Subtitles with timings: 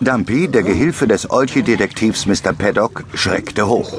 [0.00, 2.52] Dumpy, der Gehilfe des Olchi-Detektivs Mr.
[2.52, 3.98] Paddock, schreckte hoch.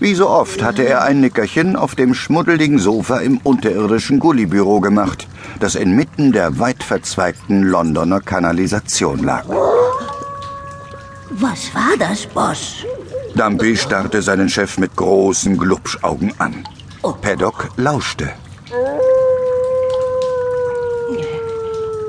[0.00, 5.28] Wie so oft hatte er ein Nickerchen auf dem schmuddeligen Sofa im unterirdischen Gullibüro gemacht,
[5.60, 9.44] das inmitten der weit verzweigten Londoner Kanalisation lag.
[11.30, 12.84] Was war das, Boss?
[13.34, 16.66] Dumpy starrte seinen Chef mit großen Glubschaugen an.
[17.22, 18.30] Paddock lauschte.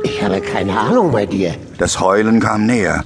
[0.04, 1.55] Ich habe keine Ahnung bei dir.
[1.77, 3.03] Das Heulen kam näher.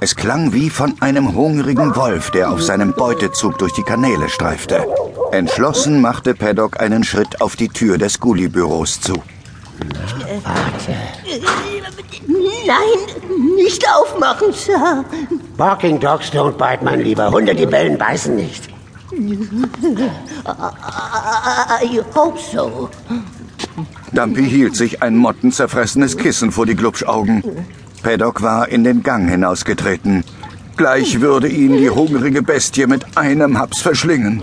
[0.00, 4.84] Es klang wie von einem hungrigen Wolf, der auf seinem Beutezug durch die Kanäle streifte.
[5.30, 9.14] Entschlossen machte Paddock einen Schritt auf die Tür des Gullibüros zu.
[10.42, 10.96] Warte.
[12.66, 15.04] Nein, nicht aufmachen, Sir.
[15.56, 17.30] Barking Dogs don't bite, mein Lieber.
[17.30, 18.68] Hunde, die bellen, beißen nicht.
[19.12, 19.38] I
[22.14, 22.88] hope so.
[24.12, 27.42] Dumpy hielt sich ein mottenzerfressenes Kissen vor die Glubschaugen.
[28.02, 30.24] Paddock war in den Gang hinausgetreten.
[30.76, 34.42] Gleich würde ihn die hungrige Bestie mit einem Haps verschlingen.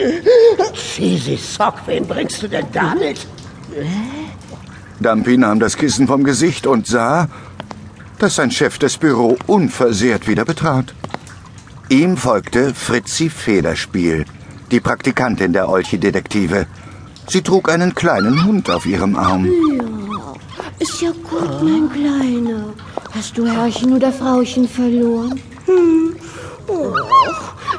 [0.74, 3.28] Cheesy Sock, wen bringst du denn da mit?
[5.00, 7.28] Dumpy nahm das Kissen vom Gesicht und sah,
[8.20, 10.94] dass sein Chef das Büro unversehrt wieder betrat.
[11.90, 14.26] Ihm folgte Fritzi Federspiel,
[14.72, 16.68] die Praktikantin der Olchi-Detektive.
[17.30, 19.48] Sie trug einen kleinen Hund auf ihrem Arm.
[20.80, 22.74] Ist ja gut, mein Kleiner.
[23.14, 25.40] Hast du Herrchen oder Frauchen verloren?
[25.66, 26.16] Hm.
[26.68, 26.96] Oh,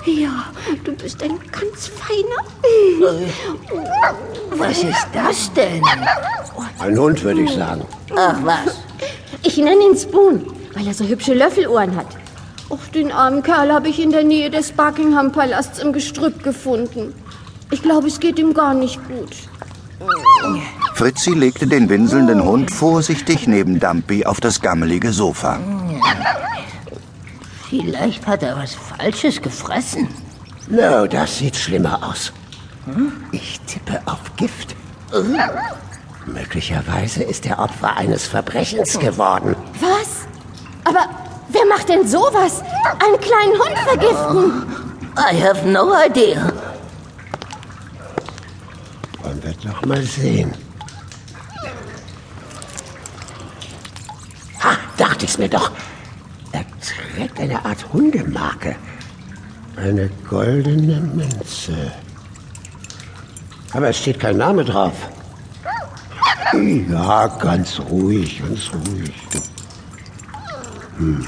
[0.06, 0.46] ja,
[0.84, 2.44] du bist ein ganz feiner.
[4.56, 5.82] Was ist das denn?
[6.78, 7.84] Ein Hund, würde ich sagen.
[8.16, 8.78] Ach was.
[9.42, 12.06] Ich nenne ihn Spoon, weil er so hübsche Löffelohren hat.
[12.68, 17.14] Och, den armen Kerl habe ich in der Nähe des Buckingham-Palasts im Gestrüpp gefunden.
[17.70, 19.36] Ich glaube, es geht ihm gar nicht gut.
[20.94, 25.58] Fritzi legte den winselnden Hund vorsichtig neben Dumpy auf das gammelige Sofa.
[27.68, 30.08] Vielleicht hat er was Falsches gefressen.
[30.68, 32.32] No, das sieht schlimmer aus.
[33.32, 34.74] Ich tippe auf Gift.
[36.26, 39.54] Möglicherweise ist er Opfer eines Verbrechens geworden.
[39.80, 40.26] Was?
[40.84, 41.08] Aber
[41.50, 42.62] wer macht denn sowas?
[43.04, 44.66] Einen kleinen Hund vergiften?
[45.16, 46.52] I have no idea.
[49.64, 50.52] Doch mal sehen.
[54.62, 55.70] Ha, dachte ich's mir doch.
[56.52, 58.76] Er trägt eine Art Hundemarke.
[59.76, 61.92] Eine goldene Münze.
[63.72, 64.94] Aber es steht kein Name drauf.
[66.88, 69.14] Ja, ganz ruhig, ganz ruhig.
[70.96, 71.26] Hm.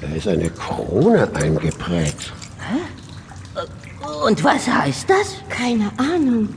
[0.00, 2.32] Da ist eine Krone eingeprägt.
[4.24, 5.36] Und was heißt das?
[5.48, 6.48] Keine Ahnung.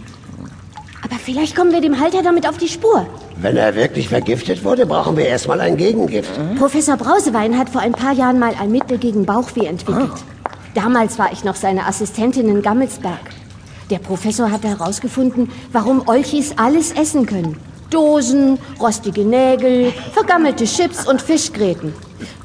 [1.03, 3.05] Aber vielleicht kommen wir dem Halter damit auf die Spur.
[3.37, 6.31] Wenn er wirklich vergiftet wurde, brauchen wir erstmal ein Gegengift.
[6.57, 10.11] Professor Brausewein hat vor ein paar Jahren mal ein Mittel gegen Bauchweh entwickelt.
[10.75, 13.19] Damals war ich noch seine Assistentin in Gammelsberg.
[13.89, 17.57] Der Professor hat herausgefunden, warum Olchis alles essen können.
[17.89, 21.93] Dosen, rostige Nägel, vergammelte Chips und Fischgräten.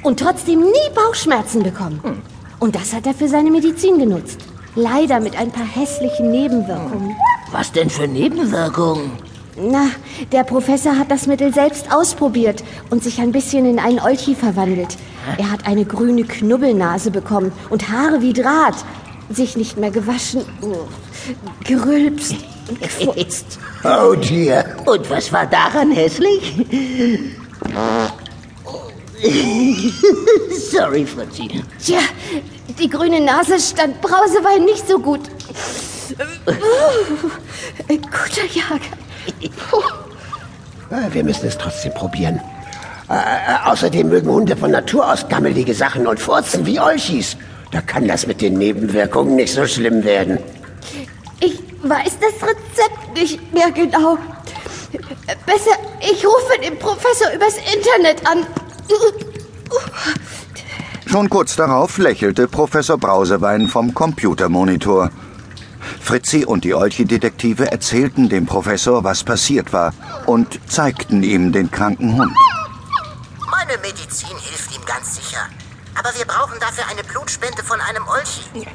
[0.03, 2.00] Und trotzdem nie Bauchschmerzen bekommen.
[2.59, 4.41] Und das hat er für seine Medizin genutzt.
[4.76, 7.16] Leider mit ein paar hässlichen Nebenwirkungen.
[7.50, 9.10] Was denn für Nebenwirkungen?
[9.59, 9.87] Na,
[10.32, 14.98] der Professor hat das Mittel selbst ausprobiert und sich ein bisschen in einen Olchi verwandelt.
[15.38, 18.76] Er hat eine grüne Knubbelnase bekommen und Haare wie Draht.
[19.31, 20.42] Sich nicht mehr gewaschen,
[21.65, 22.36] gerülpst
[22.69, 23.59] und gefurzt.
[23.84, 24.65] Oh dear.
[24.84, 26.56] Und was war daran hässlich?
[30.70, 31.62] Sorry, Fritzi.
[31.78, 32.00] Tja,
[32.69, 35.21] die grüne Nase stand Brausewein nicht so gut.
[37.88, 38.81] Ein guter Jager.
[40.91, 42.41] Äh, Wir müssen es trotzdem probieren.
[43.09, 47.37] Äh, äh, außerdem mögen Hunde von Natur aus gammelige Sachen und furzen wie Olchis.
[47.72, 50.38] Da kann das mit den Nebenwirkungen nicht so schlimm werden.
[51.41, 54.19] Ich weiß das Rezept nicht mehr genau.
[55.44, 58.47] Besser, ich rufe den Professor übers Internet an.
[61.16, 65.09] Schon kurz darauf lächelte Professor Brausewein vom Computermonitor.
[65.98, 69.95] Fritzi und die Olchi-Detektive erzählten dem Professor, was passiert war
[70.27, 72.36] und zeigten ihm den kranken Hund.
[73.51, 75.41] Meine Medizin hilft ihm ganz sicher.
[75.95, 78.66] Aber wir brauchen dafür eine Blutspende von einem Olchi.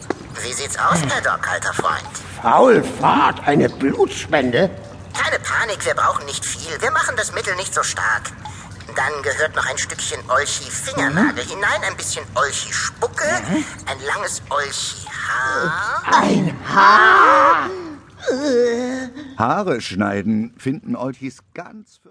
[0.42, 2.10] Wie sieht's aus, Paddock, alter Freund?
[2.42, 4.72] Faulfahrt, eine Blutspende?
[5.14, 6.82] Keine Panik, wir brauchen nicht viel.
[6.82, 8.32] Wir machen das Mittel nicht so stark.
[8.96, 13.26] Dann gehört noch ein Stückchen Olchi-Fingernagel hinein, ein bisschen Olchi-Spucke,
[13.86, 16.04] ein langes Olchi-Haar.
[16.12, 17.70] Ein Haar?
[19.38, 22.00] Haare schneiden finden Olchis ganz